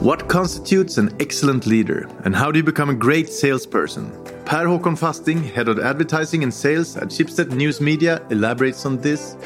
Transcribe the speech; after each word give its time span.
What 0.00 0.28
constitutes 0.28 0.96
an 0.96 1.10
excellent 1.18 1.66
leader, 1.66 2.08
and 2.24 2.32
how 2.32 2.52
do 2.52 2.58
you 2.60 2.62
become 2.62 2.88
a 2.88 2.94
great 2.94 3.28
salesperson? 3.28 4.12
Per 4.44 4.64
Håkon 4.64 4.96
Fasting, 4.96 5.42
head 5.42 5.66
of 5.66 5.80
advertising 5.80 6.44
and 6.44 6.54
sales 6.54 6.96
at 6.96 7.08
Schibsted 7.08 7.50
News 7.50 7.80
Media, 7.80 8.24
elaborates 8.30 8.86
on 8.86 8.98
this. 8.98 9.36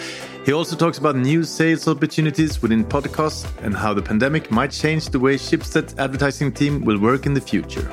He 0.44 0.52
also 0.52 0.76
talks 0.76 0.98
about 0.98 1.16
new 1.16 1.42
sales 1.42 1.88
opportunities 1.88 2.60
within 2.60 2.84
podcasts 2.84 3.48
and 3.62 3.74
how 3.74 3.94
the 3.94 4.02
pandemic 4.02 4.50
might 4.50 4.72
change 4.72 5.08
the 5.08 5.18
way 5.18 5.36
Schibsted's 5.36 5.94
advertising 5.98 6.52
team 6.52 6.84
will 6.84 7.00
work 7.00 7.24
in 7.24 7.32
the 7.32 7.40
future. 7.40 7.88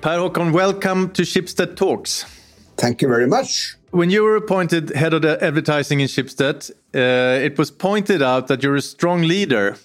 Per 0.00 0.16
Håkon, 0.16 0.54
welcome 0.54 1.10
to 1.10 1.20
Schibsted 1.20 1.76
Talks. 1.76 2.24
Thank 2.78 3.02
you 3.02 3.08
very 3.08 3.26
much. 3.26 3.76
When 3.90 4.08
you 4.08 4.22
were 4.22 4.36
appointed 4.36 4.90
head 4.90 5.14
of 5.14 5.22
the 5.22 5.42
advertising 5.42 5.98
in 5.98 6.06
Schibsted, 6.06 6.70
uh, 6.94 7.44
it 7.44 7.58
was 7.58 7.72
pointed 7.72 8.22
out 8.22 8.46
that 8.46 8.62
you're 8.62 8.76
a 8.76 8.82
strong 8.82 9.22
leader. 9.22 9.76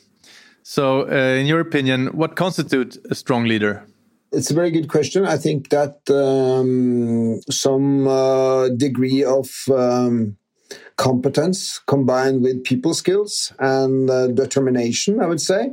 So, 0.62 1.09
uh, 1.09 1.40
in 1.40 1.48
your 1.48 1.59
opinion, 1.59 2.08
what 2.08 2.36
constitutes 2.36 3.00
a 3.09 3.16
strong 3.16 3.45
leader? 3.45 3.84
It's 4.31 4.52
a 4.52 4.54
very 4.54 4.70
good 4.70 4.90
question. 4.90 5.26
I 5.26 5.38
think 5.38 5.70
that 5.70 5.98
um, 6.12 7.41
some 7.50 8.08
uh, 8.08 8.70
degree 8.70 9.23
of 9.23 9.50
um, 9.70 10.38
competence 10.98 11.80
combined 11.88 12.44
with 12.44 12.64
people 12.64 12.94
skills 12.94 13.53
and 13.58 14.08
uh, 14.09 14.28
determination, 14.28 15.20
I 15.20 15.26
would 15.26 15.42
say. 15.42 15.72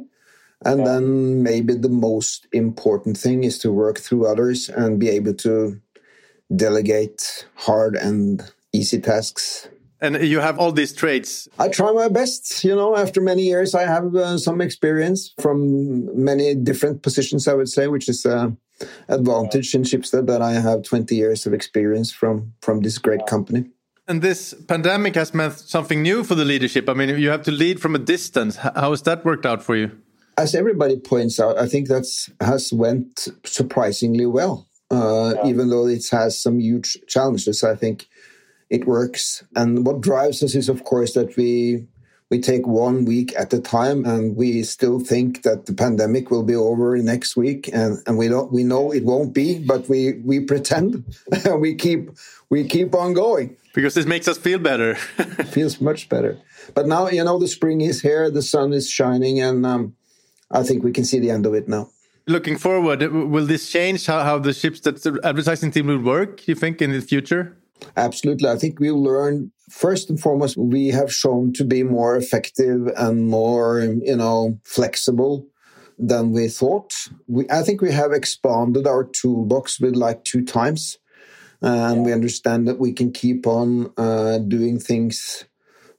And 0.64 0.86
then 0.86 1.42
maybe 1.42 1.74
the 1.74 1.91
most 1.91 2.46
important 2.52 3.19
thing 3.19 3.44
is 3.44 3.58
to 3.58 3.72
work 3.72 3.98
through 3.98 4.27
others 4.27 4.70
and 4.70 4.98
be 4.98 5.08
able 5.10 5.34
to 5.34 5.80
delegate 6.55 7.47
hard 7.55 7.97
and 7.97 8.42
easy 8.73 9.01
tasks. 9.01 9.69
And 10.01 10.20
you 10.20 10.41
have 10.41 10.59
all 10.59 10.73
these 10.73 10.92
traits. 10.92 11.48
I 11.61 11.69
try 11.69 11.92
my 11.92 12.09
best. 12.09 12.65
You 12.65 12.75
know, 12.75 12.97
after 12.97 13.20
many 13.20 13.42
years, 13.42 13.75
I 13.75 13.83
have 13.83 14.14
uh, 14.17 14.36
some 14.36 14.61
experience 14.61 15.33
from 15.41 16.25
many 16.25 16.56
different 16.56 17.03
positions, 17.03 17.47
I 17.47 17.55
would 17.55 17.69
say, 17.69 17.86
which 17.86 18.09
is 18.09 18.25
an 18.25 18.56
advantage 19.09 19.75
in 19.77 19.83
Schibsted 19.83 20.27
that 20.27 20.42
I 20.42 20.55
have 20.55 20.83
20 20.83 21.14
years 21.14 21.47
of 21.47 21.55
experience 21.55 22.11
from, 22.11 22.53
from 22.62 22.81
this 22.81 22.98
great 22.98 23.27
company. 23.27 23.66
And 24.09 24.20
this 24.20 24.55
pandemic 24.66 25.14
has 25.14 25.33
meant 25.33 25.53
something 25.53 26.03
new 26.03 26.25
for 26.25 26.34
the 26.34 26.44
leadership. 26.44 26.89
I 26.89 26.94
mean, 26.94 27.11
you 27.11 27.31
have 27.31 27.44
to 27.44 27.53
lead 27.53 27.81
from 27.81 27.94
a 27.94 28.00
distance. 28.00 28.56
How 28.56 28.91
has 28.91 29.03
that 29.03 29.25
worked 29.25 29.47
out 29.47 29.62
for 29.62 29.77
you? 29.77 29.92
As 30.37 30.56
everybody 30.56 30.98
points 30.98 31.39
out, 31.39 31.59
I 31.59 31.69
think 31.69 31.87
that's 31.87 32.28
has 32.41 32.72
went 32.72 33.28
surprisingly 33.44 34.27
well 34.27 34.66
uh, 34.92 35.34
yeah. 35.36 35.50
even 35.50 35.70
though 35.70 35.86
it 35.86 36.08
has 36.10 36.40
some 36.40 36.60
huge 36.60 36.98
challenges. 37.06 37.64
I 37.64 37.74
think 37.74 38.08
it 38.70 38.86
works. 38.86 39.44
And 39.56 39.86
what 39.86 40.00
drives 40.00 40.42
us 40.42 40.54
is, 40.54 40.68
of 40.68 40.84
course, 40.84 41.14
that 41.14 41.36
we 41.36 41.86
we 42.30 42.40
take 42.40 42.66
one 42.66 43.04
week 43.04 43.34
at 43.38 43.52
a 43.52 43.60
time, 43.60 44.06
and 44.06 44.36
we 44.36 44.62
still 44.62 44.98
think 44.98 45.42
that 45.42 45.66
the 45.66 45.74
pandemic 45.74 46.30
will 46.30 46.42
be 46.42 46.54
over 46.54 46.96
next 46.96 47.36
week, 47.36 47.68
and, 47.74 47.98
and 48.06 48.16
we 48.16 48.28
don't 48.28 48.50
we 48.50 48.64
know 48.64 48.90
it 48.90 49.04
won't 49.04 49.34
be, 49.34 49.58
but 49.58 49.88
we 49.88 50.14
we 50.24 50.40
pretend, 50.40 51.04
and 51.44 51.60
we 51.64 51.74
keep 51.74 52.10
we 52.48 52.66
keep 52.66 52.94
on 52.94 53.12
going 53.12 53.56
because 53.74 53.94
this 53.94 54.06
makes 54.06 54.28
us 54.28 54.38
feel 54.38 54.58
better. 54.58 54.94
feels 55.56 55.80
much 55.80 56.08
better. 56.08 56.38
But 56.74 56.86
now 56.86 57.08
you 57.08 57.22
know 57.22 57.38
the 57.38 57.48
spring 57.48 57.82
is 57.82 58.00
here, 58.00 58.30
the 58.30 58.42
sun 58.42 58.72
is 58.72 58.88
shining, 58.88 59.40
and 59.40 59.66
um, 59.66 59.94
I 60.50 60.62
think 60.62 60.82
we 60.82 60.92
can 60.92 61.04
see 61.04 61.18
the 61.18 61.30
end 61.30 61.44
of 61.44 61.54
it 61.54 61.68
now 61.68 61.90
looking 62.27 62.56
forward, 62.56 63.03
will 63.03 63.47
this 63.47 63.70
change 63.70 64.06
how, 64.06 64.23
how 64.23 64.39
the 64.39 64.51
Schibsted 64.51 65.19
advertising 65.25 65.70
team 65.70 65.87
will 65.87 65.98
work, 65.98 66.47
you 66.48 66.55
think, 66.55 66.81
in 66.83 66.92
the 66.92 67.01
future? 67.01 67.56
Absolutely. 67.97 68.48
I 68.48 68.56
think 68.56 68.78
we'll 68.78 69.03
learn 69.03 69.51
first 69.70 70.11
and 70.11 70.20
foremost, 70.20 70.56
we 70.56 70.89
have 70.89 71.12
shown 71.12 71.53
to 71.55 71.65
be 71.65 71.83
more 71.83 72.17
effective 72.17 72.89
and 72.97 73.27
more, 73.27 73.81
you 73.81 74.17
know, 74.17 74.59
flexible 74.65 75.47
than 75.98 76.33
we 76.33 76.48
thought. 76.48 76.93
We, 77.27 77.49
I 77.50 77.62
think 77.62 77.81
we 77.81 77.93
have 77.93 78.12
expanded 78.12 78.87
our 78.87 79.05
toolbox 79.05 79.81
with 79.81 79.97
like 79.97 80.25
two 80.25 80.44
times. 80.44 80.99
And 81.61 81.99
yeah. 81.99 82.03
we 82.03 82.12
understand 82.12 82.66
that 82.66 82.81
we 82.81 82.93
can 82.93 83.12
keep 83.12 83.47
on 83.47 83.93
uh, 83.97 84.38
doing 84.38 84.78
things 84.81 85.44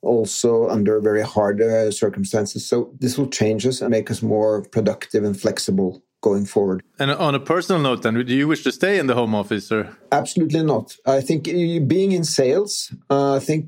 also 0.02 0.68
under 0.68 1.00
very 1.00 1.22
hard 1.22 1.62
uh, 1.62 1.90
circumstances. 1.90 2.68
So 2.68 2.94
this 3.00 3.18
will 3.18 3.30
change 3.30 3.66
us 3.66 3.82
and 3.82 3.90
make 3.90 4.12
us 4.12 4.22
more 4.22 4.64
productive 4.64 5.24
and 5.24 5.40
flexible 5.40 6.04
going 6.24 6.46
forward. 6.46 6.82
And 6.98 7.12
on 7.12 7.36
a 7.36 7.40
personal 7.40 7.80
note, 7.80 8.02
then, 8.02 8.16
do 8.16 8.34
you 8.34 8.48
wish 8.48 8.64
to 8.64 8.72
stay 8.72 8.98
in 8.98 9.06
the 9.06 9.14
home 9.14 9.36
office? 9.36 9.72
Or? 9.72 9.96
Absolutely 10.12 10.64
not. 10.64 10.98
I 11.06 11.22
think 11.22 11.44
being 11.88 12.12
in 12.14 12.24
sales, 12.24 12.92
uh, 13.12 13.36
I 13.36 13.40
think 13.40 13.68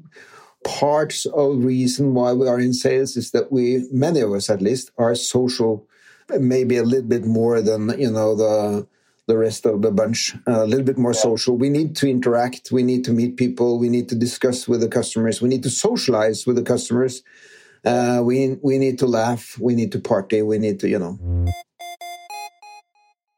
parts 0.63 1.27
of 1.27 1.59
the 1.59 1.67
reason 1.67 2.15
why 2.15 2.33
we 2.33 2.47
are 2.47 2.59
in 2.59 2.73
sales 2.73 3.15
is 3.15 3.29
that 3.31 3.51
we, 3.51 3.85
many 3.91 4.21
of 4.21 4.31
us 4.31 4.49
at 4.49 4.61
least, 4.61 4.89
are 4.97 5.13
social, 5.13 5.85
maybe 6.39 6.77
a 6.77 6.83
little 6.83 7.07
bit 7.07 7.25
more 7.25 7.61
than 7.61 7.81
you 7.99 8.09
know 8.09 8.35
the 8.35 8.87
the 9.27 9.37
rest 9.37 9.65
of 9.65 9.81
the 9.81 9.91
bunch, 9.91 10.35
uh, 10.47 10.63
a 10.63 10.67
little 10.67 10.85
bit 10.85 10.99
more 10.99 11.13
social. 11.13 11.57
We 11.57 11.69
need 11.69 11.95
to 11.97 12.07
interact. 12.07 12.71
We 12.71 12.83
need 12.83 13.03
to 13.05 13.11
meet 13.11 13.37
people. 13.37 13.79
We 13.79 13.89
need 13.89 14.07
to 14.09 14.15
discuss 14.15 14.67
with 14.67 14.81
the 14.81 14.87
customers. 14.87 15.41
We 15.41 15.49
need 15.49 15.63
to 15.63 15.69
socialize 15.69 16.45
with 16.45 16.57
the 16.57 16.63
customers. 16.63 17.23
Uh, 17.83 18.21
we 18.23 18.57
we 18.61 18.77
need 18.77 18.97
to 18.99 19.07
laugh. 19.07 19.57
We 19.59 19.75
need 19.75 19.91
to 19.91 19.99
party. 19.99 20.41
We 20.41 20.57
need 20.57 20.79
to 20.81 20.87
you 20.87 20.99
know. 20.99 21.45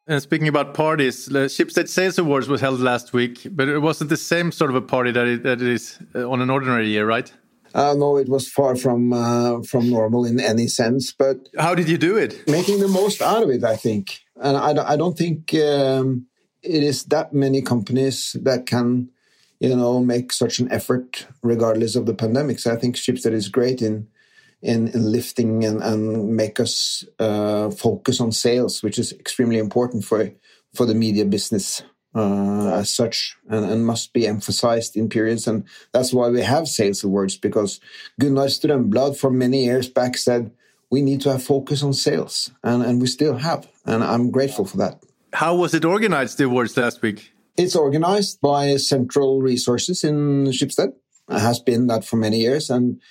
And 0.09 0.21
speaking 0.21 0.47
about 0.47 0.73
parties, 0.73 1.25
the 1.25 1.49
Schibsted 1.49 1.89
Sales 1.89 2.17
Awards 2.17 2.47
was 2.47 2.61
held 2.61 2.79
last 2.79 3.11
week, 3.11 3.45
but 3.51 3.67
it 3.67 3.79
wasn't 3.79 4.09
the 4.09 4.15
same 4.15 4.53
sort 4.53 4.69
of 4.69 4.75
a 4.77 4.81
party 4.81 5.11
that 5.11 5.27
it, 5.27 5.43
that 5.43 5.61
it 5.61 5.67
is 5.67 5.99
uh, 6.15 6.29
on 6.29 6.41
an 6.41 6.49
ordinary 6.49 6.87
year, 6.87 7.05
right? 7.05 7.29
Uh, 7.75 7.93
no, 7.93 8.15
it 8.15 8.29
was 8.29 8.49
far 8.49 8.77
from 8.77 9.11
uh, 9.11 9.61
from 9.63 9.89
normal 9.89 10.23
in 10.25 10.39
any 10.39 10.67
sense. 10.67 11.11
But 11.11 11.49
how 11.59 11.75
did 11.75 11.89
you 11.89 11.97
do 11.97 12.15
it? 12.15 12.47
Making 12.47 12.79
the 12.79 12.87
most 12.87 13.21
out 13.21 13.43
of 13.43 13.49
it, 13.49 13.65
I 13.65 13.75
think. 13.75 14.21
And 14.41 14.55
I, 14.55 14.93
I 14.93 14.95
don't 14.95 15.17
think 15.17 15.53
um, 15.55 16.25
it 16.63 16.83
is 16.83 17.03
that 17.05 17.33
many 17.33 17.61
companies 17.61 18.35
that 18.41 18.65
can, 18.65 19.09
you 19.59 19.75
know, 19.75 19.99
make 19.99 20.31
such 20.31 20.59
an 20.59 20.71
effort 20.71 21.27
regardless 21.43 21.97
of 21.97 22.05
the 22.05 22.13
pandemic. 22.13 22.59
So 22.59 22.71
I 22.71 22.77
think 22.77 22.95
Schibsted 22.95 23.33
is 23.33 23.49
great 23.49 23.81
in 23.81 24.07
in, 24.61 24.87
in 24.89 25.11
lifting 25.11 25.63
and, 25.63 25.81
and 25.81 26.35
make 26.35 26.59
us 26.59 27.05
uh, 27.19 27.69
focus 27.69 28.19
on 28.19 28.31
sales, 28.31 28.81
which 28.81 28.97
is 28.97 29.13
extremely 29.13 29.59
important 29.59 30.03
for 30.03 30.31
for 30.73 30.85
the 30.85 30.95
media 30.95 31.25
business 31.25 31.81
uh, 32.13 32.73
as 32.73 32.93
such, 32.93 33.35
and, 33.49 33.65
and, 33.65 33.85
must 33.85 34.13
be 34.13 34.27
emphasized 34.27 34.95
in 34.95 35.09
periods. 35.09 35.47
And 35.47 35.65
that's 35.91 36.13
why 36.13 36.29
we 36.29 36.41
have 36.41 36.67
sales 36.67 37.03
awards 37.03 37.37
because 37.37 37.79
Gunnar 38.19 38.47
Strömblad, 38.47 39.17
for 39.17 39.31
many 39.31 39.65
years 39.65 39.89
back, 39.89 40.17
said 40.17 40.51
we 40.89 41.01
need 41.01 41.21
to 41.21 41.31
have 41.31 41.43
focus 41.43 41.83
on 41.83 41.93
sales, 41.93 42.51
and, 42.63 42.83
and 42.83 43.01
we 43.01 43.07
still 43.07 43.37
have, 43.37 43.67
and 43.85 44.03
I'm 44.03 44.31
grateful 44.31 44.65
for 44.65 44.77
that. 44.77 45.03
How 45.33 45.55
was 45.55 45.73
it 45.73 45.85
organized? 45.85 46.37
The 46.37 46.45
awards 46.45 46.75
last 46.77 47.01
week. 47.01 47.31
It's 47.57 47.75
organized 47.75 48.39
by 48.41 48.77
Central 48.77 49.41
Resources 49.41 50.03
in 50.03 50.45
Schibsted. 50.45 50.93
It 51.29 51.39
has 51.39 51.59
been 51.59 51.87
that 51.87 52.05
for 52.05 52.17
many 52.17 52.39
years, 52.39 52.69
and 52.69 53.01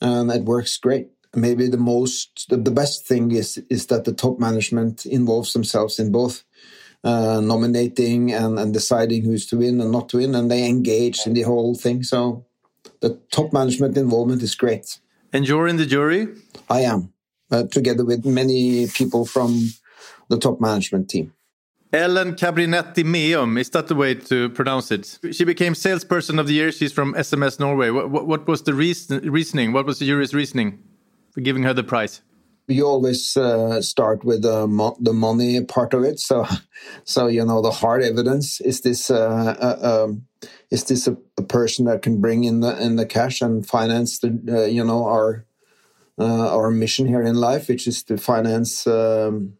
and 0.00 0.30
it 0.30 0.44
works 0.44 0.76
great. 0.76 1.08
Maybe 1.34 1.68
the 1.68 1.76
most, 1.76 2.46
the, 2.48 2.56
the 2.56 2.70
best 2.70 3.06
thing 3.06 3.32
is 3.32 3.58
is 3.68 3.86
that 3.86 4.04
the 4.04 4.12
top 4.12 4.38
management 4.38 5.04
involves 5.06 5.52
themselves 5.52 5.98
in 5.98 6.12
both 6.12 6.44
uh, 7.02 7.40
nominating 7.40 8.32
and, 8.32 8.58
and 8.58 8.72
deciding 8.72 9.24
who's 9.24 9.46
to 9.46 9.58
win 9.58 9.80
and 9.80 9.92
not 9.92 10.08
to 10.10 10.18
win, 10.18 10.34
and 10.34 10.50
they 10.50 10.66
engage 10.66 11.26
in 11.26 11.34
the 11.34 11.42
whole 11.42 11.74
thing. 11.74 12.02
So 12.02 12.46
the 13.00 13.20
top 13.30 13.52
management 13.52 13.96
involvement 13.96 14.42
is 14.42 14.54
great. 14.54 14.98
And 15.32 15.46
you're 15.46 15.68
in 15.68 15.76
the 15.76 15.86
jury? 15.86 16.28
I 16.70 16.82
am, 16.82 17.12
uh, 17.50 17.64
together 17.64 18.04
with 18.04 18.24
many 18.24 18.86
people 18.86 19.26
from 19.26 19.70
the 20.28 20.38
top 20.38 20.60
management 20.60 21.10
team. 21.10 21.32
Ellen 21.94 22.34
Cabrinetti 22.34 23.04
Meum, 23.04 23.56
is 23.56 23.70
that 23.70 23.86
the 23.86 23.94
way 23.94 24.14
to 24.14 24.48
pronounce 24.48 24.90
it? 24.90 25.16
She 25.30 25.44
became 25.44 25.76
salesperson 25.76 26.40
of 26.40 26.48
the 26.48 26.52
year. 26.52 26.72
She's 26.72 26.92
from 26.92 27.14
SMS 27.14 27.60
Norway. 27.60 27.90
What, 27.90 28.10
what, 28.10 28.26
what 28.26 28.48
was 28.48 28.62
the 28.62 28.74
reason, 28.74 29.30
reasoning? 29.30 29.72
What 29.72 29.86
was 29.86 30.00
the 30.00 30.06
jury's 30.06 30.34
reasoning 30.34 30.82
for 31.30 31.40
giving 31.40 31.62
her 31.62 31.72
the 31.72 31.84
prize? 31.84 32.20
We 32.66 32.82
always 32.82 33.36
uh, 33.36 33.80
start 33.80 34.24
with 34.24 34.42
the, 34.42 34.66
mo 34.66 34.96
the 34.98 35.12
money 35.12 35.62
part 35.64 35.94
of 35.94 36.02
it. 36.02 36.18
So, 36.18 36.48
so 37.04 37.28
you 37.28 37.44
know, 37.44 37.62
the 37.62 37.70
hard 37.70 38.02
evidence 38.02 38.60
is 38.60 38.80
this: 38.80 39.08
uh, 39.08 39.54
uh, 39.60 40.04
um, 40.04 40.26
is 40.72 40.82
this 40.84 41.06
a, 41.06 41.16
a, 41.38 41.42
person 41.42 41.84
that 41.84 42.02
can 42.02 42.20
bring 42.20 42.42
in 42.42 42.58
the 42.58 42.76
in 42.82 42.96
the 42.96 43.06
cash 43.06 43.40
and 43.40 43.64
finance 43.64 44.18
the 44.18 44.40
uh, 44.48 44.64
you 44.64 44.82
know 44.82 45.04
our 45.04 45.44
uh, 46.18 46.56
our 46.56 46.72
mission 46.72 47.06
here 47.06 47.22
in 47.22 47.36
life, 47.36 47.68
which 47.68 47.86
is 47.86 48.02
to 48.04 48.16
finance 48.16 48.84
um, 48.86 49.52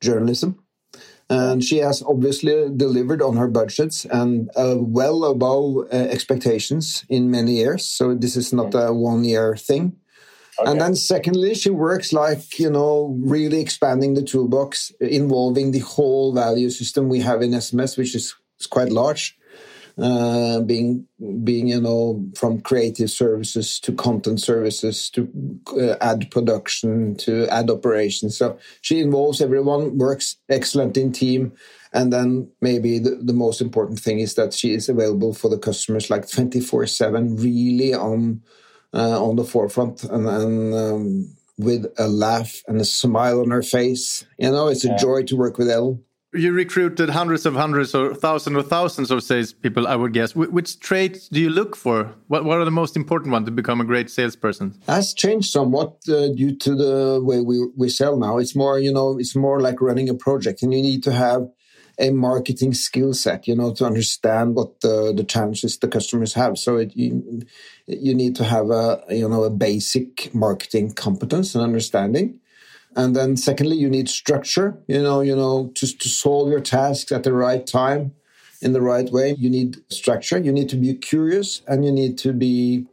journalism 0.00 0.58
and 1.30 1.62
she 1.62 1.78
has 1.78 2.02
obviously 2.02 2.68
delivered 2.76 3.22
on 3.22 3.36
her 3.36 3.46
budgets 3.46 4.04
and 4.06 4.50
uh, 4.56 4.74
well 4.76 5.24
above 5.24 5.86
uh, 5.92 5.96
expectations 5.96 7.04
in 7.08 7.30
many 7.30 7.52
years. 7.52 7.86
So 7.86 8.14
this 8.14 8.36
is 8.36 8.52
not 8.52 8.74
a 8.74 8.92
one 8.92 9.22
year 9.22 9.56
thing. 9.56 9.96
Okay. 10.58 10.70
And 10.70 10.80
then 10.80 10.96
secondly, 10.96 11.54
she 11.54 11.70
works 11.70 12.12
like, 12.12 12.58
you 12.58 12.68
know, 12.68 13.16
really 13.22 13.60
expanding 13.60 14.14
the 14.14 14.22
toolbox, 14.22 14.92
involving 15.00 15.70
the 15.70 15.78
whole 15.78 16.34
value 16.34 16.68
system 16.68 17.08
we 17.08 17.20
have 17.20 17.40
in 17.42 17.52
SMS, 17.52 17.96
which 17.96 18.14
is, 18.14 18.34
is 18.58 18.66
quite 18.66 18.90
large. 18.90 19.38
Uh, 20.00 20.60
being 20.60 21.06
being 21.44 21.68
you 21.68 21.80
know 21.80 22.24
from 22.36 22.60
creative 22.60 23.10
services 23.10 23.78
to 23.80 23.92
content 23.92 24.40
services 24.40 25.10
to 25.10 25.28
uh, 25.78 25.96
ad 26.00 26.30
production 26.30 27.14
to 27.16 27.46
ad 27.48 27.70
operations. 27.70 28.38
So 28.38 28.58
she 28.80 29.00
involves 29.00 29.40
everyone, 29.40 29.98
works 29.98 30.36
excellent 30.48 30.96
in 30.96 31.12
team, 31.12 31.52
and 31.92 32.12
then 32.12 32.50
maybe 32.60 32.98
the, 32.98 33.20
the 33.22 33.32
most 33.32 33.60
important 33.60 34.00
thing 34.00 34.20
is 34.20 34.34
that 34.34 34.54
she 34.54 34.72
is 34.72 34.88
available 34.88 35.34
for 35.34 35.50
the 35.50 35.58
customers 35.58 36.10
like 36.10 36.28
twenty 36.28 36.60
four 36.60 36.86
seven, 36.86 37.36
really 37.36 37.92
on 37.94 38.42
uh, 38.94 39.22
on 39.22 39.36
the 39.36 39.44
forefront 39.44 40.04
and. 40.04 40.26
and 40.26 40.74
um, 40.74 41.36
with 41.58 41.92
a 41.98 42.08
laugh 42.08 42.62
and 42.68 42.80
a 42.80 42.84
smile 42.86 43.42
on 43.42 43.50
her 43.50 43.62
face. 43.62 44.24
You 44.38 44.50
know, 44.50 44.68
it's 44.68 44.82
a 44.82 44.88
yeah. 44.88 44.96
joy 44.96 45.24
to 45.24 45.36
work 45.36 45.58
with 45.58 45.68
Elle 45.68 46.00
you 46.32 46.52
recruited 46.52 47.10
hundreds 47.10 47.44
of 47.44 47.54
hundreds 47.54 47.94
or 47.94 48.14
thousands 48.14 48.56
or 48.56 48.62
thousands 48.62 49.10
of 49.10 49.22
salespeople, 49.22 49.86
I 49.86 49.96
would 49.96 50.12
guess. 50.12 50.34
which 50.34 50.78
traits 50.78 51.28
do 51.28 51.40
you 51.40 51.50
look 51.50 51.74
for? 51.74 52.14
What, 52.28 52.44
what 52.44 52.58
are 52.58 52.64
the 52.64 52.70
most 52.70 52.96
important 52.96 53.32
ones 53.32 53.46
to 53.46 53.50
become 53.50 53.80
a 53.80 53.84
great 53.84 54.10
salesperson? 54.10 54.80
Has 54.86 55.12
changed 55.12 55.50
somewhat 55.50 55.96
uh, 56.08 56.28
due 56.28 56.56
to 56.56 56.74
the 56.74 57.20
way 57.22 57.40
we, 57.40 57.66
we 57.76 57.88
sell 57.88 58.16
now. 58.16 58.38
It's 58.38 58.54
more, 58.54 58.78
you 58.78 58.92
know, 58.92 59.18
it's 59.18 59.34
more 59.34 59.60
like 59.60 59.80
running 59.80 60.08
a 60.08 60.14
project, 60.14 60.62
and 60.62 60.72
you 60.72 60.82
need 60.82 61.02
to 61.04 61.12
have 61.12 61.48
a 61.98 62.10
marketing 62.10 62.72
skill 62.74 63.12
set, 63.12 63.46
you 63.46 63.54
know, 63.54 63.74
to 63.74 63.84
understand 63.84 64.54
what 64.54 64.80
the, 64.80 65.12
the 65.14 65.24
challenges 65.24 65.78
the 65.78 65.88
customers 65.88 66.32
have. 66.32 66.56
So 66.56 66.76
it, 66.76 66.96
you, 66.96 67.42
you 67.86 68.14
need 68.14 68.36
to 68.36 68.44
have 68.44 68.70
a, 68.70 69.02
you 69.10 69.28
know, 69.28 69.44
a 69.44 69.50
basic 69.50 70.34
marketing 70.34 70.94
competence 70.94 71.54
and 71.54 71.62
understanding 71.62 72.40
and 72.96 73.14
then 73.14 73.36
secondly, 73.36 73.76
you 73.76 73.88
need 73.88 74.08
structure, 74.08 74.76
you 74.88 75.00
know, 75.02 75.20
you 75.20 75.36
know, 75.36 75.70
to, 75.74 75.98
to 75.98 76.08
solve 76.08 76.48
your 76.48 76.60
tasks 76.60 77.12
at 77.12 77.22
the 77.22 77.32
right 77.32 77.64
time 77.66 78.12
in 78.60 78.72
the 78.72 78.82
right 78.82 79.10
way. 79.10 79.36
You 79.38 79.48
need 79.48 79.78
structure. 79.92 80.38
You 80.38 80.52
need 80.52 80.68
to 80.70 80.76
be 80.76 80.94
curious 80.94 81.62
and 81.68 81.84
you 81.84 81.92
need 81.92 82.18
to 82.18 82.32
be, 82.32 82.86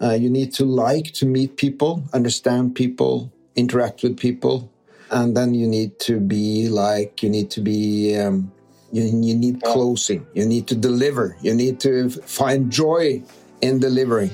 uh, 0.00 0.12
you 0.12 0.30
need 0.30 0.54
to 0.54 0.64
like 0.64 1.12
to 1.14 1.26
meet 1.26 1.56
people, 1.56 2.04
understand 2.14 2.74
people, 2.74 3.30
interact 3.54 4.02
with 4.02 4.18
people. 4.18 4.72
And 5.10 5.36
then 5.36 5.54
you 5.54 5.66
need 5.66 5.98
to 6.00 6.20
be 6.20 6.68
like, 6.68 7.22
you 7.22 7.30
need 7.30 7.50
to 7.52 7.60
be, 7.60 8.16
um, 8.16 8.52
you, 8.92 9.02
you 9.02 9.34
need 9.34 9.62
closing. 9.62 10.26
You 10.32 10.46
need 10.46 10.66
to 10.68 10.74
deliver. 10.74 11.36
You 11.42 11.54
need 11.54 11.80
to 11.80 12.08
find 12.08 12.70
joy 12.70 13.22
in 13.60 13.78
delivering. 13.78 14.30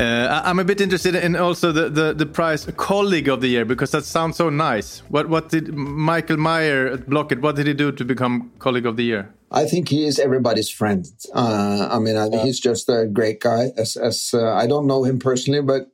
Uh, 0.00 0.40
I'm 0.46 0.58
a 0.58 0.64
bit 0.64 0.80
interested 0.80 1.14
in 1.14 1.36
also 1.36 1.72
the, 1.72 1.90
the, 1.90 2.14
the 2.14 2.24
prize 2.24 2.64
colleague 2.78 3.28
of 3.28 3.42
the 3.42 3.48
year 3.48 3.66
because 3.66 3.90
that 3.90 4.06
sounds 4.06 4.36
so 4.36 4.48
nice. 4.48 5.00
What 5.10 5.28
what 5.28 5.50
did 5.50 5.74
Michael 5.74 6.38
Meyer 6.38 6.86
at 6.86 7.10
Blocket? 7.10 7.42
What 7.42 7.56
did 7.56 7.66
he 7.66 7.74
do 7.74 7.92
to 7.92 8.04
become 8.04 8.50
colleague 8.58 8.86
of 8.86 8.96
the 8.96 9.04
year? 9.04 9.34
I 9.50 9.66
think 9.66 9.90
he 9.90 10.06
is 10.06 10.18
everybody's 10.18 10.70
friend. 10.70 11.06
Uh, 11.34 11.88
I 11.90 11.98
mean, 11.98 12.16
I, 12.16 12.30
he's 12.42 12.58
just 12.60 12.88
a 12.88 13.06
great 13.12 13.40
guy. 13.40 13.72
As 13.76 13.96
as 13.96 14.30
uh, 14.32 14.54
I 14.54 14.66
don't 14.66 14.86
know 14.86 15.04
him 15.04 15.18
personally, 15.18 15.60
but 15.60 15.90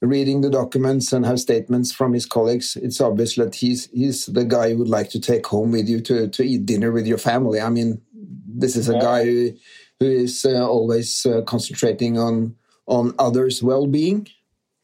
reading 0.00 0.40
the 0.40 0.50
documents 0.50 1.12
and 1.12 1.26
have 1.26 1.38
statements 1.38 1.92
from 1.92 2.14
his 2.14 2.24
colleagues, 2.24 2.76
it's 2.80 3.02
obvious 3.02 3.34
that 3.36 3.56
he's 3.56 3.90
he's 3.90 4.26
the 4.26 4.44
guy 4.44 4.68
you 4.68 4.78
would 4.78 4.88
like 4.88 5.10
to 5.10 5.20
take 5.20 5.44
home 5.46 5.72
with 5.72 5.90
you 5.90 6.00
to 6.00 6.28
to 6.28 6.42
eat 6.42 6.64
dinner 6.64 6.90
with 6.90 7.06
your 7.06 7.18
family. 7.18 7.60
I 7.60 7.68
mean, 7.68 8.00
this 8.48 8.76
is 8.76 8.88
a 8.88 8.94
yeah. 8.94 9.00
guy 9.00 9.24
who 9.24 9.52
who 10.00 10.06
is 10.06 10.46
uh, 10.46 10.66
always 10.66 11.26
uh, 11.26 11.42
concentrating 11.42 12.18
on 12.18 12.56
on 12.86 13.14
others' 13.18 13.62
well-being. 13.62 14.28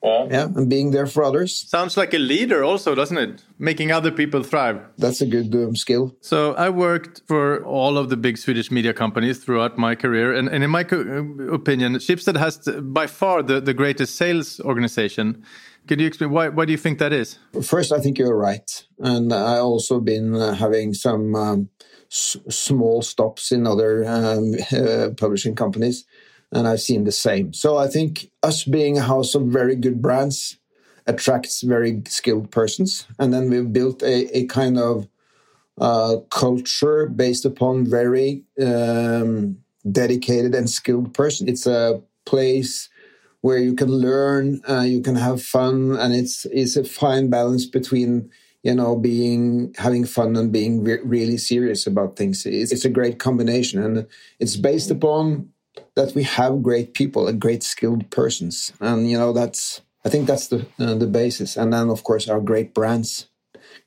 Yeah. 0.02 0.26
yeah, 0.30 0.44
and 0.56 0.68
being 0.68 0.90
there 0.90 1.06
for 1.06 1.22
others. 1.22 1.68
Sounds 1.70 1.96
like 1.96 2.12
a 2.12 2.18
leader, 2.18 2.64
also, 2.64 2.92
doesn't 2.96 3.16
it? 3.16 3.44
Making 3.60 3.92
other 3.92 4.10
people 4.10 4.42
thrive. 4.42 4.80
That's 4.98 5.20
a 5.20 5.26
good 5.26 5.54
um, 5.54 5.76
skill. 5.76 6.16
So 6.20 6.54
I 6.54 6.70
worked 6.70 7.22
for 7.28 7.64
all 7.64 7.96
of 7.96 8.08
the 8.08 8.16
big 8.16 8.36
Swedish 8.36 8.72
media 8.72 8.92
companies 8.92 9.38
throughout 9.38 9.78
my 9.78 9.94
career, 9.94 10.34
and, 10.34 10.48
and 10.48 10.64
in 10.64 10.70
my 10.70 10.84
uh, 10.90 11.54
opinion, 11.54 11.94
Schibsted 11.94 12.36
has 12.36 12.58
by 12.82 13.06
far 13.06 13.44
the, 13.44 13.60
the 13.60 13.74
greatest 13.74 14.16
sales 14.16 14.58
organization. 14.60 15.44
Could 15.86 16.00
you 16.00 16.08
explain 16.08 16.32
why? 16.32 16.48
Why 16.48 16.64
do 16.64 16.72
you 16.72 16.78
think 16.78 16.98
that 16.98 17.12
is? 17.12 17.38
First, 17.62 17.92
I 17.92 18.00
think 18.00 18.18
you're 18.18 18.36
right, 18.36 18.84
and 18.98 19.32
I 19.32 19.58
also 19.58 20.00
been 20.00 20.34
uh, 20.34 20.54
having 20.54 20.94
some 20.94 21.34
um, 21.36 21.68
small 22.08 23.02
stops 23.02 23.52
in 23.52 23.68
other 23.68 24.04
um, 24.04 24.54
uh, 24.72 25.10
publishing 25.16 25.54
companies 25.54 26.04
and 26.52 26.68
I've 26.68 26.80
seen 26.80 27.04
the 27.04 27.12
same. 27.12 27.52
So 27.52 27.78
I 27.78 27.88
think 27.88 28.30
us 28.42 28.64
being 28.64 28.98
a 28.98 29.02
house 29.02 29.34
of 29.34 29.42
very 29.46 29.74
good 29.74 30.00
brands 30.02 30.58
attracts 31.06 31.62
very 31.62 32.02
skilled 32.06 32.50
persons, 32.50 33.06
and 33.18 33.32
then 33.32 33.50
we've 33.50 33.72
built 33.72 34.02
a, 34.02 34.36
a 34.36 34.46
kind 34.46 34.78
of 34.78 35.08
uh, 35.78 36.16
culture 36.30 37.06
based 37.06 37.44
upon 37.44 37.86
very 37.86 38.44
um, 38.60 39.58
dedicated 39.90 40.54
and 40.54 40.70
skilled 40.70 41.14
person. 41.14 41.48
It's 41.48 41.66
a 41.66 42.02
place 42.24 42.88
where 43.40 43.58
you 43.58 43.74
can 43.74 43.88
learn, 43.88 44.60
uh, 44.68 44.82
you 44.82 45.00
can 45.00 45.16
have 45.16 45.42
fun, 45.42 45.96
and 45.96 46.14
it's 46.14 46.46
it's 46.46 46.76
a 46.76 46.84
fine 46.84 47.28
balance 47.30 47.66
between 47.66 48.30
you 48.62 48.74
know 48.74 48.94
being 48.94 49.74
having 49.78 50.04
fun 50.04 50.36
and 50.36 50.52
being 50.52 50.84
re 50.84 50.98
really 51.02 51.36
serious 51.36 51.86
about 51.86 52.16
things. 52.16 52.46
It's, 52.46 52.70
it's 52.70 52.84
a 52.84 52.90
great 52.90 53.18
combination, 53.18 53.82
and 53.82 54.06
it's 54.38 54.56
based 54.56 54.90
upon 54.90 55.51
that 55.94 56.14
we 56.14 56.22
have 56.22 56.62
great 56.62 56.94
people 56.94 57.28
and 57.28 57.40
great 57.40 57.62
skilled 57.62 58.10
persons. 58.10 58.72
And 58.80 59.10
you 59.10 59.18
know 59.18 59.32
that's 59.32 59.82
i 60.04 60.08
think 60.08 60.26
that's 60.26 60.48
the 60.48 60.66
uh, 60.78 60.94
the 60.94 61.06
basis. 61.06 61.56
And 61.56 61.72
then 61.72 61.90
of 61.90 62.02
course 62.04 62.28
our 62.28 62.40
great 62.40 62.74
brands 62.74 63.28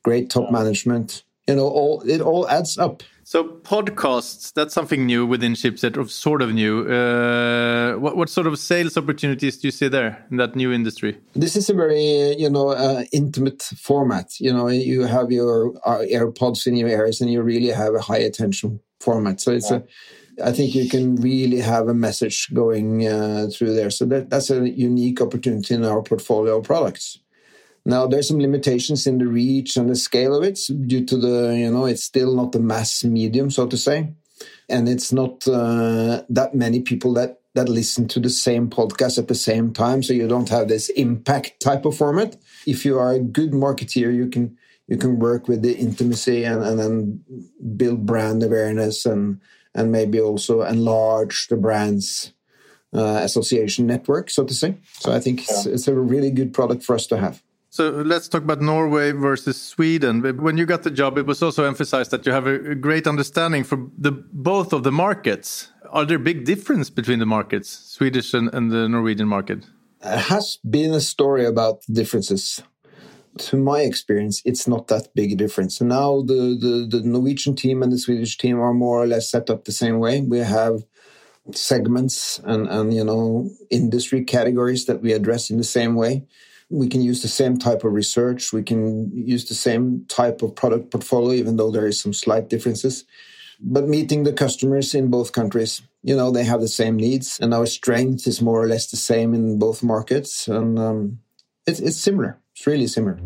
great 0.04 0.30
top 0.30 0.52
management 0.52 1.24
you 1.48 1.56
know 1.56 1.68
all 1.68 2.02
it 2.02 2.22
all 2.22 2.48
adds 2.48 2.78
up. 2.78 3.04
So 3.24 3.44
podcasts 3.44 4.54
that's 4.54 4.74
something 4.74 5.06
new 5.06 5.26
within 5.26 5.54
Schibsted 5.54 5.98
or 5.98 6.08
sort 6.08 6.44
of 6.44 6.54
new. 6.54 6.88
Uh, 6.88 7.96
what, 7.96 8.16
what 8.16 8.30
sort 8.30 8.46
of 8.46 8.60
sales 8.60 8.98
opportunities 8.98 9.58
do 9.58 9.68
you 9.68 9.72
see 9.72 9.88
there 9.88 10.26
in 10.30 10.38
that 10.38 10.56
new 10.56 10.72
industry? 10.72 11.18
This 11.34 11.56
is 11.56 11.70
a 11.70 11.74
very 11.74 12.36
you 12.38 12.50
know 12.50 12.70
uh, 12.70 13.04
intimate 13.12 13.64
format. 13.64 14.40
You 14.40 14.54
know 14.54 14.68
you 14.68 15.04
have 15.04 15.32
your 15.32 15.76
uh, 15.86 16.04
airpods 16.12 16.68
in 16.68 16.76
your 16.76 16.90
ears 16.90 17.22
and 17.22 17.32
you 17.32 17.42
really 17.42 17.70
have 17.70 17.96
a 17.96 18.02
high 18.02 18.20
attention 18.30 18.80
format. 19.00 19.42
So 19.42 19.52
it's 19.52 19.72
yeah. 19.72 19.78
a 19.78 19.82
I 20.44 20.52
think 20.52 20.76
you 20.76 20.90
can 20.90 21.16
really 21.16 21.60
have 21.60 21.88
a 21.88 21.94
message 21.94 22.50
going 22.54 23.08
uh, 23.08 23.48
through 23.54 23.74
there. 23.74 23.90
So 23.90 24.06
that, 24.06 24.30
that's 24.30 24.50
a 24.50 24.70
unique 24.70 25.22
opportunity 25.22 25.74
in 25.74 25.86
our 25.86 26.02
portfolio 26.02 26.58
of 26.58 26.66
products. 26.66 27.20
Now 27.86 28.08
there's 28.08 28.28
some 28.28 28.40
limitations 28.40 29.06
in 29.06 29.20
the 29.20 29.28
reach 29.28 29.78
and 29.78 29.90
the 29.90 29.96
scale 29.96 30.36
of 30.36 30.44
it 30.44 30.60
due 30.88 31.06
to 31.06 31.18
the 31.18 31.56
you 31.56 31.72
know 31.72 31.86
it's 31.86 32.04
still 32.04 32.36
not 32.36 32.52
the 32.52 32.60
mass 32.60 33.04
medium 33.04 33.52
so 33.52 33.68
to 33.68 33.78
say, 33.78 34.12
and 34.68 34.90
it's 34.90 35.14
not 35.14 35.48
uh, 35.48 36.24
that 36.30 36.56
many 36.56 36.82
people 36.82 37.14
that 37.14 37.42
that 37.54 37.70
listen 37.70 38.08
to 38.08 38.20
the 38.20 38.30
same 38.30 38.70
podcast 38.70 39.18
at 39.20 39.28
the 39.28 39.36
same 39.36 39.72
time. 39.72 40.02
So 40.02 40.14
you 40.14 40.28
don't 40.28 40.50
have 40.50 40.68
this 40.68 40.90
impact 40.90 41.62
type 41.62 41.86
of 41.86 41.96
format. 41.96 42.36
If 42.66 42.86
you 42.86 42.98
are 43.00 43.14
a 43.14 43.20
good 43.20 43.52
marketeer, 43.52 44.14
you 44.14 44.30
can 44.30 44.58
you 44.88 44.98
can 44.98 45.20
work 45.20 45.48
with 45.48 45.62
the 45.62 45.76
intimacy 45.78 46.44
and, 46.44 46.64
and 46.64 46.80
then 46.80 47.24
build 47.76 48.06
brand 48.06 48.44
awareness 48.44 49.06
and 49.06 49.42
and 49.76 49.92
maybe 49.92 50.20
also 50.20 50.64
enlarge 50.64 51.48
the 51.50 51.58
brand's 51.58 52.34
uh, 52.94 53.20
association 53.24 53.86
network, 53.86 54.30
so 54.30 54.44
to 54.46 54.54
say. 54.54 54.78
So 54.94 55.12
I 55.12 55.20
think 55.20 55.44
it's, 55.44 55.66
it's, 55.66 55.88
a 55.88 55.94
really 55.94 56.32
good 56.32 56.54
product 56.54 56.82
for 56.82 56.96
us 56.96 57.06
to 57.08 57.18
have. 57.18 57.44
So 57.70 57.90
let's 57.90 58.30
talk 58.30 58.44
about 58.44 58.62
Norway 58.62 59.12
versus 59.12 59.62
Sweden. 59.62 60.22
When 60.38 60.58
you 60.58 60.66
got 60.66 60.84
the 60.84 60.92
job, 60.92 61.18
it 61.18 61.26
was 61.26 61.44
also 61.44 61.66
emphasized 61.66 62.12
that 62.12 62.26
you 62.26 62.32
have 62.32 62.48
a 62.48 62.74
great 62.74 63.06
understanding 63.06 63.66
for 63.66 63.90
the 63.98 64.12
both 64.12 64.72
of 64.72 64.84
the 64.84 64.94
markets. 64.94 65.72
Are 65.90 66.06
there 66.06 66.18
big 66.18 66.46
difference 66.46 66.90
between 66.90 67.20
the 67.20 67.26
markets, 67.26 67.70
Swedish 67.70 68.34
and, 68.34 68.54
and 68.54 68.72
the 68.72 68.88
Norwegian 68.88 69.28
market? 69.28 69.66
There 70.02 70.18
has 70.18 70.58
been 70.70 70.94
a 70.94 71.02
story 71.02 71.46
about 71.46 71.82
differences 71.92 72.64
to 73.38 73.58
my 73.58 73.82
experience, 73.82 74.42
it's 74.46 74.68
not 74.68 74.88
that 74.88 75.14
big 75.14 75.34
a 75.34 75.36
difference. 75.36 75.78
So 75.78 75.86
now 75.86 76.22
the, 76.22 76.58
the, 76.60 76.88
the 77.00 77.06
Norwegian 77.06 77.56
team 77.56 77.84
and 77.84 77.92
the 77.92 77.98
Swedish 77.98 78.38
team 78.38 78.60
are 78.60 78.74
more 78.74 79.04
or 79.04 79.08
less 79.08 79.30
set 79.30 79.50
up 79.50 79.66
the 79.66 79.72
same 79.72 80.00
way. 80.00 80.22
We 80.22 80.40
have 80.40 80.84
segments 81.54 82.40
and, 82.44 82.68
and 82.68 82.94
you 82.94 83.04
know 83.04 83.50
industry 83.70 84.24
categories 84.24 84.86
that 84.86 85.02
we 85.02 85.14
address 85.14 85.50
in 85.50 85.58
the 85.58 85.64
same 85.64 85.96
way. 85.96 86.26
We 86.70 86.88
can 86.88 87.02
use 87.02 87.22
the 87.22 87.28
same 87.28 87.58
type 87.58 87.84
of 87.84 87.94
research. 87.94 88.52
We 88.52 88.64
can 88.64 89.12
use 89.14 89.46
the 89.46 89.54
same 89.54 90.06
type 90.08 90.42
of 90.42 90.56
product 90.56 90.92
portfolio, 90.92 91.34
even 91.38 91.58
though 91.58 91.70
there 91.70 91.86
is 91.86 92.02
some 92.02 92.14
slight 92.14 92.50
differences. 92.50 93.06
But 93.60 93.88
meeting 93.88 94.24
the 94.24 94.34
customers 94.34 94.96
in 94.96 95.10
both 95.10 95.32
countries, 95.32 95.82
you 96.02 96.16
know, 96.16 96.32
they 96.32 96.44
have 96.44 96.62
the 96.62 96.68
same 96.68 96.98
needs, 96.98 97.40
and 97.40 97.54
our 97.54 97.68
strength 97.68 98.28
is 98.28 98.42
more 98.42 98.62
or 98.62 98.68
less 98.68 98.88
the 98.88 98.98
same 98.98 99.34
in 99.34 99.60
both 99.60 99.84
markets, 99.84 100.48
and 100.48 100.80
um, 100.80 101.20
it's 101.68 101.80
it's 101.80 101.98
similar. 101.98 102.40
It's 102.56 102.66
really 102.66 102.88
similar. 102.88 103.20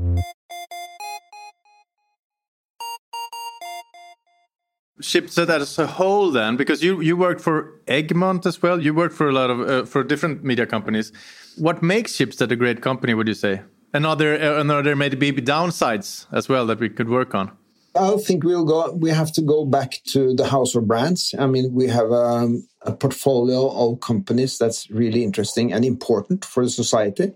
Schibsted 5.01 5.49
as 5.49 5.79
a 5.79 5.87
whole, 5.87 6.31
then, 6.31 6.57
because 6.57 6.83
you 6.83 6.99
you 6.99 7.15
worked 7.15 7.39
for 7.39 7.79
Egmont 7.87 8.45
as 8.45 8.61
well. 8.61 8.81
You 8.81 8.93
worked 8.93 9.15
for 9.15 9.29
a 9.29 9.31
lot 9.31 9.49
of 9.49 9.59
uh, 9.61 9.85
for 9.85 10.03
different 10.03 10.43
media 10.43 10.65
companies. 10.65 11.13
What 11.57 11.81
makes 11.81 12.17
Schibsted 12.17 12.51
a 12.51 12.55
great 12.55 12.81
company? 12.81 13.13
Would 13.13 13.27
you 13.27 13.33
say? 13.33 13.61
And 13.93 14.05
are 14.05 14.15
there, 14.15 14.59
and 14.59 14.71
are 14.71 14.83
there 14.83 14.95
maybe 14.95 15.31
downsides 15.31 16.27
as 16.31 16.49
well 16.49 16.65
that 16.67 16.79
we 16.79 16.89
could 16.89 17.09
work 17.09 17.33
on? 17.33 17.51
I 17.95 18.17
think 18.17 18.43
we'll 18.43 18.65
go. 18.65 18.91
We 18.91 19.09
have 19.09 19.31
to 19.33 19.41
go 19.41 19.65
back 19.65 20.01
to 20.07 20.35
the 20.35 20.47
house 20.47 20.75
of 20.75 20.87
brands. 20.87 21.33
I 21.39 21.47
mean, 21.47 21.73
we 21.73 21.87
have 21.87 22.11
um, 22.11 22.67
a 22.81 22.91
portfolio 22.91 23.69
of 23.69 23.99
companies 24.01 24.57
that's 24.57 24.89
really 24.91 25.23
interesting 25.23 25.73
and 25.73 25.85
important 25.85 26.45
for 26.45 26.63
the 26.63 26.69
society. 26.69 27.33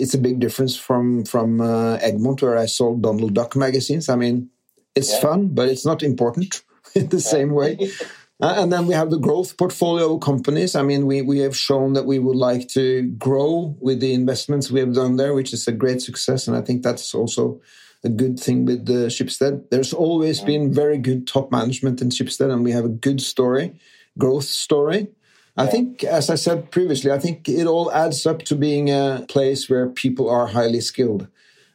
It's 0.00 0.14
a 0.14 0.18
big 0.18 0.40
difference 0.40 0.76
from 0.76 1.24
from 1.24 1.60
uh, 1.60 1.96
Egmont, 1.96 2.42
where 2.42 2.56
I 2.56 2.66
sold 2.66 3.02
Donald 3.02 3.34
Duck 3.34 3.54
magazines. 3.54 4.08
I 4.08 4.16
mean, 4.16 4.50
it's 4.94 5.12
yeah. 5.12 5.20
fun, 5.20 5.48
but 5.48 5.68
it's 5.68 5.86
not 5.86 6.02
important 6.02 6.62
in 6.94 7.08
the 7.08 7.18
yeah. 7.18 7.32
same 7.34 7.50
way. 7.50 7.90
Uh, 8.42 8.54
and 8.56 8.72
then 8.72 8.86
we 8.86 8.94
have 8.94 9.10
the 9.10 9.18
growth 9.18 9.58
portfolio 9.58 10.16
companies. 10.16 10.74
I 10.74 10.82
mean, 10.82 11.06
we, 11.06 11.20
we 11.20 11.40
have 11.40 11.54
shown 11.54 11.92
that 11.92 12.06
we 12.06 12.18
would 12.18 12.36
like 12.36 12.68
to 12.68 13.02
grow 13.18 13.76
with 13.80 14.00
the 14.00 14.14
investments 14.14 14.70
we 14.70 14.80
have 14.80 14.94
done 14.94 15.16
there, 15.16 15.34
which 15.34 15.52
is 15.52 15.68
a 15.68 15.72
great 15.72 16.00
success. 16.00 16.48
And 16.48 16.56
I 16.56 16.62
think 16.62 16.82
that's 16.82 17.14
also 17.14 17.60
a 18.02 18.08
good 18.08 18.40
thing 18.40 18.64
with 18.64 18.86
the 18.86 19.08
Schibsted. 19.08 19.68
There's 19.70 19.92
always 19.92 20.40
been 20.40 20.72
very 20.72 20.96
good 20.96 21.26
top 21.26 21.52
management 21.52 22.00
in 22.00 22.08
Schibsted, 22.08 22.50
and 22.50 22.64
we 22.64 22.72
have 22.72 22.86
a 22.86 22.88
good 22.88 23.20
story, 23.20 23.78
growth 24.16 24.44
story. 24.44 25.08
I 25.56 25.66
think, 25.66 26.04
as 26.04 26.30
I 26.30 26.36
said 26.36 26.70
previously, 26.70 27.10
I 27.10 27.18
think 27.18 27.48
it 27.48 27.66
all 27.66 27.92
adds 27.92 28.24
up 28.26 28.42
to 28.44 28.56
being 28.56 28.88
a 28.88 29.24
place 29.28 29.68
where 29.68 29.88
people 29.88 30.30
are 30.30 30.46
highly 30.46 30.80
skilled, 30.80 31.28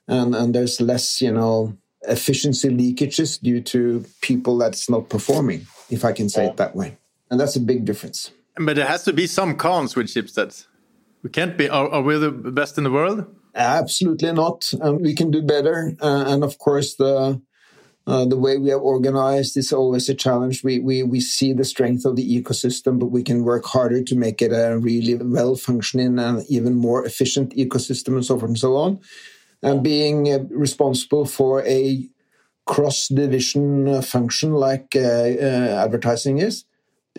and 0.07 0.35
and 0.35 0.55
there's 0.55 0.81
less, 0.81 1.21
you 1.21 1.31
know, 1.31 1.77
efficiency 2.07 2.69
leakages 2.69 3.41
due 3.41 3.61
to 3.61 4.05
people 4.21 4.57
that's 4.57 4.89
not 4.89 5.09
performing 5.09 5.67
if 5.89 6.05
I 6.05 6.13
can 6.13 6.29
say 6.29 6.45
yeah. 6.45 6.51
it 6.51 6.57
that 6.57 6.75
way. 6.75 6.97
And 7.29 7.39
that's 7.39 7.55
a 7.55 7.59
big 7.59 7.85
difference. 7.85 8.31
But 8.57 8.75
there 8.75 8.85
has 8.85 9.03
to 9.03 9.13
be 9.13 9.27
some 9.27 9.55
cons 9.55 9.95
with 9.95 10.07
Schibsted. 10.07 10.65
We 11.23 11.29
can't 11.29 11.57
be, 11.57 11.67
are, 11.67 11.89
are 11.89 12.01
we 12.01 12.17
the 12.17 12.31
best 12.31 12.77
in 12.77 12.83
the 12.83 12.91
world? 12.91 13.25
Absolutely 13.55 14.31
not. 14.31 14.71
Um, 14.81 15.01
we 15.01 15.15
can 15.15 15.31
do 15.31 15.41
better. 15.41 15.95
Uh, 16.01 16.25
and 16.27 16.43
of 16.43 16.57
course, 16.57 16.95
the 16.95 17.41
uh, 18.07 18.25
the 18.25 18.37
way 18.37 18.57
we 18.57 18.71
are 18.71 18.79
organized 18.79 19.57
is 19.57 19.73
always 19.73 20.07
a 20.09 20.13
challenge. 20.13 20.63
We, 20.63 20.79
we, 20.79 21.01
we 21.01 21.19
see 21.19 21.53
the 21.53 21.65
strength 21.65 22.05
of 22.05 22.15
the 22.15 22.41
ecosystem, 22.41 22.99
but 22.99 23.07
we 23.07 23.23
can 23.23 23.43
work 23.43 23.65
harder 23.65 24.03
to 24.03 24.15
make 24.15 24.41
it 24.41 24.51
a 24.51 24.77
really 24.77 25.15
well 25.15 25.55
functioning 25.55 26.19
and 26.19 26.45
even 26.47 26.75
more 26.75 27.03
efficient 27.03 27.55
ecosystem 27.55 28.13
and 28.13 28.25
so 28.25 28.37
forth 28.37 28.49
and 28.49 28.59
so 28.59 28.75
on. 28.77 28.99
And 29.63 29.83
being 29.83 30.31
uh, 30.31 30.39
responsible 30.51 31.25
for 31.25 31.65
a 31.65 32.07
cross 32.65 33.07
division 33.07 33.87
uh, 33.87 34.01
function 34.01 34.53
like 34.53 34.95
uh, 34.95 34.99
uh, 34.99 35.83
advertising 35.83 36.37
is, 36.37 36.65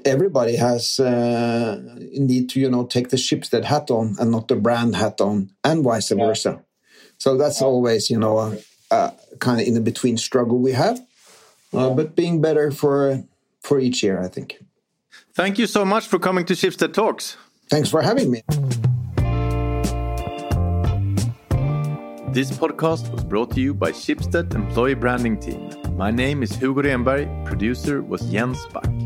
everybody 0.04 0.54
has 0.56 1.00
uh, 1.00 1.80
need 2.12 2.48
to 2.50 2.60
you 2.60 2.70
know 2.70 2.84
take 2.84 3.08
the 3.08 3.16
Schibsted 3.16 3.64
hat 3.64 3.90
on 3.90 4.16
and 4.20 4.30
not 4.30 4.46
the 4.46 4.56
brand 4.56 4.94
hat 4.94 5.20
on, 5.20 5.50
and 5.64 5.82
vice 5.82 6.10
versa. 6.10 6.62
So 7.18 7.36
that's 7.36 7.62
always 7.62 8.10
you 8.10 8.18
know 8.18 8.56
a, 8.96 9.14
a 9.32 9.36
kind 9.38 9.60
of 9.60 9.66
in 9.66 9.74
the 9.74 9.80
between 9.80 10.16
struggle 10.16 10.58
we 10.58 10.72
have, 10.72 10.98
uh, 11.72 11.90
but 11.90 12.16
being 12.16 12.40
better 12.40 12.70
for 12.70 13.22
for 13.62 13.80
each 13.80 14.02
year, 14.02 14.22
I 14.22 14.28
think. 14.28 14.58
Thank 15.34 15.58
you 15.58 15.66
so 15.66 15.84
much 15.84 16.06
for 16.06 16.18
coming 16.18 16.44
to 16.46 16.54
Schibsted 16.54 16.92
Talks. 16.92 17.36
Thanks 17.68 17.90
for 17.90 18.00
having 18.00 18.30
me. 18.30 18.42
This 22.32 22.50
podcast 22.50 23.10
was 23.12 23.24
brought 23.24 23.50
to 23.52 23.60
you 23.60 23.72
by 23.74 23.92
Schibsted 23.92 24.54
Employee 24.54 24.94
Branding 24.94 25.38
Team. 25.40 25.70
My 25.96 26.10
name 26.10 26.42
is 26.42 26.54
Hugo 26.54 26.82
Renberg, 26.82 27.46
producer 27.46 28.02
was 28.02 28.20
Jens 28.30 28.64
Back. 28.74 29.05